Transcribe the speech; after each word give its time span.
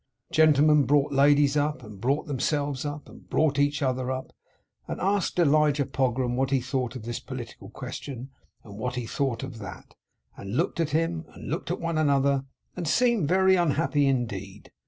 Gentlemen 0.31 0.85
brought 0.87 1.11
ladies 1.11 1.55
up, 1.55 1.83
and 1.83 2.01
brought 2.01 2.25
themselves 2.25 2.85
up, 2.85 3.07
and 3.07 3.29
brought 3.29 3.59
each 3.59 3.83
other 3.83 4.09
up; 4.09 4.33
and 4.87 4.99
asked 4.99 5.37
Elijah 5.37 5.85
Pogram 5.85 6.35
what 6.35 6.49
he 6.49 6.59
thought 6.59 6.95
of 6.95 7.03
this 7.03 7.19
political 7.19 7.69
question, 7.69 8.31
and 8.63 8.79
what 8.79 8.95
he 8.95 9.05
thought 9.05 9.43
of 9.43 9.59
that; 9.59 9.93
and 10.35 10.57
looked 10.57 10.79
at 10.79 10.89
him, 10.89 11.25
and 11.35 11.47
looked 11.51 11.69
at 11.69 11.79
one 11.79 11.99
another, 11.99 12.45
and 12.75 12.87
seemed 12.87 13.27
very 13.27 13.55
unhappy 13.55 14.07
indeed. 14.07 14.71